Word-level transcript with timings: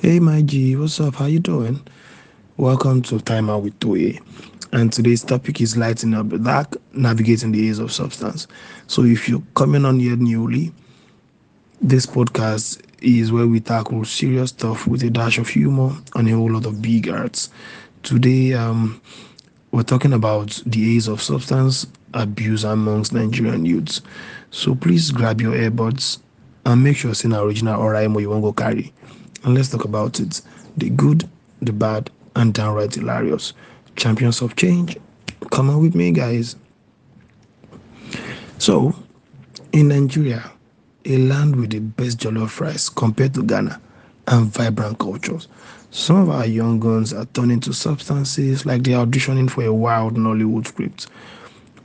Hey 0.00 0.18
my 0.18 0.40
G, 0.40 0.76
what's 0.76 0.98
up? 0.98 1.16
How 1.16 1.26
you 1.26 1.40
doing? 1.40 1.78
Welcome 2.56 3.02
to 3.02 3.20
Time 3.20 3.50
Out 3.50 3.64
with 3.64 3.78
Toye. 3.80 4.18
And 4.72 4.90
today's 4.90 5.22
topic 5.22 5.60
is 5.60 5.76
lighting 5.76 6.14
up 6.14 6.30
the 6.30 6.38
dark, 6.38 6.78
navigating 6.94 7.52
the 7.52 7.66
haze 7.66 7.78
of 7.78 7.92
substance. 7.92 8.46
So 8.86 9.04
if 9.04 9.28
you're 9.28 9.42
coming 9.54 9.84
on 9.84 10.00
here 10.00 10.16
newly, 10.16 10.72
this 11.82 12.06
podcast 12.06 12.80
is 13.02 13.30
where 13.30 13.46
we 13.46 13.60
tackle 13.60 14.06
serious 14.06 14.48
stuff 14.48 14.86
with 14.86 15.02
a 15.02 15.10
dash 15.10 15.36
of 15.36 15.48
humor 15.48 15.94
and 16.14 16.26
a 16.30 16.32
whole 16.32 16.50
lot 16.50 16.64
of 16.64 16.80
big 16.80 17.10
arts. 17.10 17.50
Today, 18.02 18.54
um, 18.54 19.02
we're 19.70 19.82
talking 19.82 20.14
about 20.14 20.62
the 20.64 20.94
haze 20.94 21.08
of 21.08 21.20
substance 21.20 21.86
abuse 22.14 22.64
amongst 22.64 23.12
Nigerian 23.12 23.66
youths. 23.66 24.00
So 24.50 24.74
please 24.74 25.10
grab 25.10 25.42
your 25.42 25.52
earbuds 25.52 26.20
and 26.64 26.82
make 26.82 26.96
sure 26.96 27.10
it's 27.10 27.24
an 27.24 27.34
original 27.34 27.78
or 27.82 28.00
you 28.00 28.30
won't 28.30 28.42
go 28.42 28.54
carry. 28.54 28.94
And 29.42 29.54
let's 29.54 29.68
talk 29.68 29.84
about 29.84 30.20
it. 30.20 30.40
The 30.76 30.90
good, 30.90 31.28
the 31.62 31.72
bad, 31.72 32.10
and 32.36 32.54
downright 32.54 32.94
hilarious. 32.94 33.52
Champions 33.96 34.40
of 34.42 34.56
change. 34.56 34.96
Come 35.50 35.70
on 35.70 35.80
with 35.80 35.94
me, 35.94 36.10
guys. 36.12 36.56
So, 38.58 38.94
in 39.72 39.88
Nigeria, 39.88 40.50
a 41.04 41.16
land 41.16 41.56
with 41.56 41.70
the 41.70 41.78
best 41.80 42.18
jollof 42.18 42.60
rice 42.60 42.88
compared 42.88 43.34
to 43.34 43.42
Ghana 43.42 43.80
and 44.28 44.46
vibrant 44.46 44.98
cultures, 44.98 45.48
some 45.90 46.16
of 46.16 46.30
our 46.30 46.46
young 46.46 46.78
guns 46.78 47.12
are 47.12 47.24
turning 47.26 47.60
to 47.60 47.72
substances 47.72 48.64
like 48.66 48.82
they're 48.82 49.04
auditioning 49.04 49.50
for 49.50 49.64
a 49.64 49.72
wild 49.72 50.16
Nollywood 50.16 50.66
script. 50.66 51.08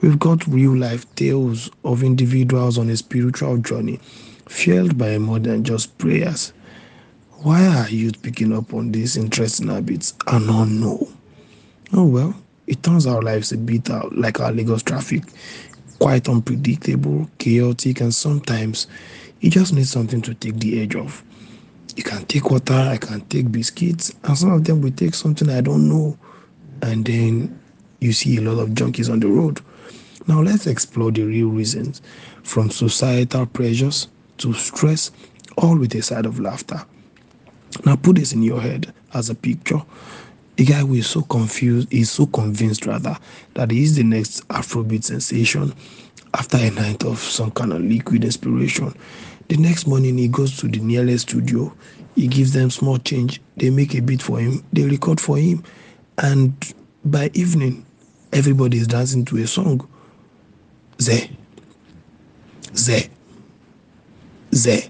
We've 0.02 0.20
got 0.20 0.46
real 0.46 0.76
life 0.76 1.06
tales 1.16 1.72
of 1.84 2.04
individuals 2.04 2.78
on 2.78 2.90
a 2.90 2.98
spiritual 2.98 3.58
journey, 3.58 4.00
fueled 4.48 4.98
by 4.98 5.18
more 5.18 5.40
than 5.40 5.64
just 5.64 5.98
prayers. 5.98 6.54
Why 7.44 7.66
are 7.68 7.90
youth 7.90 8.22
picking 8.24 8.54
up 8.54 8.74
on 8.74 8.92
these 8.92 9.18
interesting 9.18 9.68
habits? 9.68 10.14
I 10.26 10.40
don't 10.40 10.80
know. 10.80 11.08
Oh 11.94 12.06
well, 12.06 12.36
it 12.66 12.82
turns 12.82 13.06
our 13.06 13.22
lives 13.22 13.52
a 13.52 13.58
bit 13.58 13.90
out 13.90 14.16
like 14.18 14.40
our 14.40 14.52
Lagos 14.52 14.82
traffic, 14.82 15.24
quite 16.00 16.28
unpredictable, 16.28 17.30
chaotic, 17.38 18.02
and 18.02 18.14
sometimes 18.14 18.88
you 19.42 19.52
just 19.52 19.74
need 19.74 19.86
something 19.86 20.22
to 20.24 20.34
take 20.34 20.60
the 20.60 20.82
edge 20.82 20.96
off. 20.96 21.24
You 21.96 22.04
can 22.04 22.26
take 22.26 22.50
water, 22.50 22.74
I 22.74 22.98
can 22.98 23.22
take 23.28 23.52
biscuits, 23.52 24.16
and 24.24 24.38
some 24.38 24.52
of 24.52 24.64
them 24.64 24.82
will 24.82 24.92
take 24.92 25.14
something 25.14 25.50
I 25.50 25.62
don't 25.62 25.88
know, 25.88 26.18
and 26.82 27.06
then 27.06 27.60
you 28.00 28.14
see 28.14 28.38
a 28.38 28.42
lot 28.42 28.62
of 28.62 28.70
junkies 28.70 29.12
on 29.12 29.20
the 29.20 29.28
road. 29.28 29.62
Now 30.28 30.42
let's 30.42 30.68
explore 30.68 31.12
the 31.12 31.24
real 31.24 31.50
reasons, 31.50 32.02
from 32.44 32.72
societal 32.72 33.46
pressures 33.46 34.08
to 34.40 34.54
stress, 34.54 35.12
all 35.58 35.78
with 35.78 35.94
a 35.96 36.02
side 36.02 36.26
of 36.26 36.40
laughter. 36.40 36.84
Now 37.84 37.96
put 37.96 38.16
this 38.16 38.34
in 38.34 38.44
your 38.44 38.62
head 38.62 38.94
as 39.14 39.30
a 39.30 39.36
picture. 39.36 39.82
The 40.56 40.66
guy 40.66 40.80
who 40.80 40.94
is 40.94 41.08
so 41.08 41.22
confused, 41.22 41.94
is 41.94 42.10
so 42.10 42.28
convinced 42.28 42.86
rather, 42.86 43.18
that 43.56 43.72
he 43.72 43.84
is 43.84 43.96
the 43.96 44.04
next 44.04 44.48
Afrobeat 44.48 45.04
sensation 45.04 45.74
after 46.34 46.58
a 46.58 46.70
night 46.70 47.04
of 47.04 47.20
some 47.20 47.52
kind 47.52 47.74
of 47.74 47.82
liquid 47.82 48.24
inspiration. 48.24 48.94
The 49.50 49.58
next 49.58 49.88
morning 49.88 50.18
he 50.18 50.28
goes 50.28 50.58
to 50.58 50.68
the 50.68 50.80
nearest 50.80 51.30
studio, 51.30 51.74
he 52.16 52.28
gives 52.28 52.54
them 52.54 52.70
small 52.70 52.98
change, 53.00 53.42
they 53.58 53.70
make 53.70 53.94
a 53.96 54.02
beat 54.02 54.22
for 54.22 54.40
him, 54.40 54.64
they 54.72 54.84
record 54.84 55.20
for 55.20 55.38
him, 55.38 55.64
and 56.18 56.74
by 57.04 57.30
evening 57.34 57.86
everybody 58.34 58.78
is 58.78 58.88
dancing 58.88 59.26
to 59.26 59.38
a 59.38 59.48
song. 59.48 59.88
Ze, 61.02 61.30
Ze, 62.76 63.10
Ze, 64.54 64.90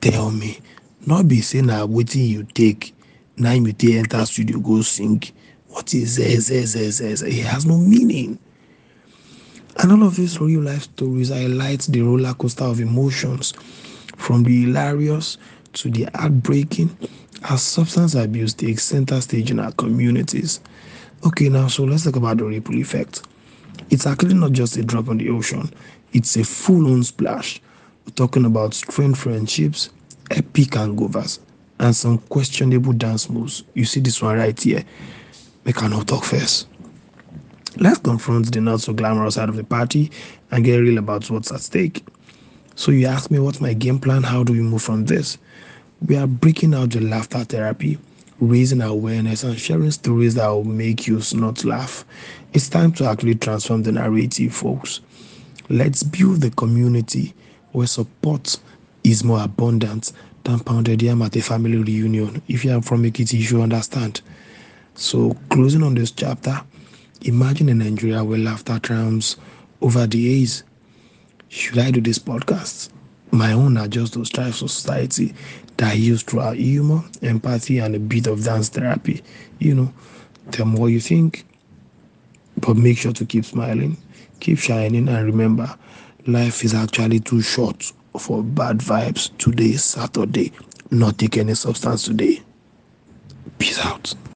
tell 0.00 0.30
me 0.30 0.58
not 1.06 1.28
be 1.28 1.40
say 1.40 1.60
na 1.60 1.86
wetin 1.86 2.26
you 2.28 2.42
take 2.44 2.94
im 3.36 3.66
you 3.66 3.72
take 3.72 3.96
enter 3.96 4.24
studio 4.24 4.58
go 4.58 4.80
sing. 4.82 5.22
What 5.68 5.92
is 5.92 6.18
zezezezeze 6.18 7.26
it 7.26 7.44
has 7.46 7.66
no 7.66 7.76
meaning. 7.78 8.38
And 9.78 9.90
all 9.90 10.04
of 10.04 10.16
these 10.16 10.40
real 10.40 10.60
life 10.60 10.82
stories 10.82 11.30
highlight 11.30 11.80
the 11.80 12.00
roller 12.00 12.32
coaster 12.34 12.64
of 12.64 12.80
emotions. 12.80 13.52
From 14.16 14.44
the 14.44 14.62
hilarious 14.62 15.36
to 15.74 15.90
the 15.90 16.08
heartbreaking 16.14 16.96
as 17.42 17.62
substance 17.62 18.14
abuse 18.14 18.54
takes 18.54 18.84
center 18.84 19.20
stage 19.20 19.50
in 19.50 19.58
our 19.58 19.72
communities. 19.72 20.60
Okay 21.26 21.48
now 21.48 21.66
so 21.66 21.84
let's 21.84 22.04
talk 22.04 22.16
about 22.16 22.38
the 22.38 22.44
ripple 22.44 22.76
effect. 22.76 23.22
It's 23.90 24.06
actually 24.06 24.34
not 24.34 24.52
just 24.52 24.76
a 24.76 24.84
drop 24.84 25.08
on 25.08 25.18
the 25.18 25.28
ocean. 25.30 25.68
It's 26.12 26.36
a 26.36 26.44
full-on 26.44 27.02
splash. 27.02 27.60
We're 28.06 28.12
talking 28.14 28.44
about 28.44 28.74
strained 28.74 29.18
friendships 29.18 29.90
epic 30.34 30.70
hangovers, 30.70 31.38
and 31.78 31.94
some 31.94 32.18
questionable 32.18 32.92
dance 32.92 33.30
moves. 33.30 33.64
You 33.74 33.84
see 33.84 34.00
this 34.00 34.20
one 34.20 34.36
right 34.36 34.60
here. 34.60 34.84
We 35.64 35.72
cannot 35.72 36.08
talk 36.08 36.24
first. 36.24 36.68
Let's 37.78 37.98
confront 37.98 38.52
the 38.52 38.60
not 38.60 38.80
so 38.80 38.92
glamorous 38.92 39.34
side 39.34 39.48
of 39.48 39.56
the 39.56 39.64
party 39.64 40.10
and 40.50 40.64
get 40.64 40.76
real 40.76 40.98
about 40.98 41.28
what's 41.30 41.50
at 41.50 41.60
stake. 41.60 42.06
So 42.76 42.92
you 42.92 43.06
ask 43.06 43.30
me 43.30 43.38
what's 43.38 43.60
my 43.60 43.72
game 43.72 43.98
plan? 43.98 44.22
How 44.22 44.44
do 44.44 44.52
we 44.52 44.60
move 44.60 44.82
from 44.82 45.06
this? 45.06 45.38
We 46.06 46.16
are 46.16 46.26
breaking 46.26 46.74
out 46.74 46.90
the 46.90 47.00
laughter 47.00 47.42
therapy, 47.44 47.98
raising 48.40 48.82
awareness 48.82 49.42
and 49.42 49.58
sharing 49.58 49.90
stories 49.90 50.34
that 50.34 50.48
will 50.48 50.64
make 50.64 51.06
you 51.06 51.20
not 51.32 51.64
laugh. 51.64 52.04
It's 52.52 52.68
time 52.68 52.92
to 52.92 53.06
actually 53.06 53.36
transform 53.36 53.82
the 53.82 53.92
narrative, 53.92 54.54
folks. 54.54 55.00
Let's 55.68 56.02
build 56.02 56.42
the 56.42 56.50
community 56.50 57.34
where 57.72 57.86
support 57.86 58.56
is 59.04 59.22
more 59.22 59.42
abundant 59.42 60.12
than 60.44 60.58
pounded 60.60 61.02
yam 61.02 61.22
at 61.22 61.36
a 61.36 61.42
family 61.42 61.76
reunion. 61.76 62.42
If 62.48 62.64
you 62.64 62.76
are 62.76 62.82
from 62.82 63.04
a 63.04 63.08
Ekiti, 63.10 63.34
you 63.34 63.44
should 63.44 63.60
understand. 63.60 64.22
So, 64.94 65.36
closing 65.50 65.82
on 65.82 65.94
this 65.94 66.10
chapter, 66.10 66.60
imagine 67.22 67.68
a 67.68 67.74
Nigeria 67.74 68.24
where 68.24 68.38
laughter 68.38 68.78
triumphs 68.78 69.36
over 69.80 70.06
the 70.06 70.38
haze. 70.38 70.64
Should 71.48 71.78
I 71.78 71.90
do 71.90 72.00
this 72.00 72.18
podcast? 72.18 72.90
My 73.30 73.52
own 73.52 73.76
are 73.76 73.88
just 73.88 74.14
those 74.14 74.30
types 74.30 74.62
of 74.62 74.70
society 74.70 75.34
that 75.76 75.96
use 75.96 76.22
through 76.22 76.40
our 76.40 76.54
humor, 76.54 77.02
empathy, 77.22 77.78
and 77.78 77.94
a 77.94 77.98
bit 77.98 78.26
of 78.26 78.44
dance 78.44 78.68
therapy. 78.68 79.22
You 79.58 79.74
know, 79.74 79.94
tell 80.50 80.66
me 80.66 80.78
what 80.78 80.86
you 80.88 81.00
think, 81.00 81.44
but 82.58 82.76
make 82.76 82.98
sure 82.98 83.12
to 83.12 83.24
keep 83.26 83.44
smiling, 83.44 83.96
keep 84.40 84.58
shining, 84.58 85.08
and 85.08 85.26
remember, 85.26 85.74
life 86.26 86.64
is 86.64 86.74
actually 86.74 87.20
too 87.20 87.42
short 87.42 87.92
for 88.18 88.42
bad 88.42 88.78
vibes 88.78 89.36
today, 89.38 89.72
Saturday. 89.72 90.52
Not 90.90 91.18
take 91.18 91.36
any 91.36 91.54
substance 91.54 92.04
today. 92.04 92.42
Peace 93.58 93.78
out. 93.84 94.14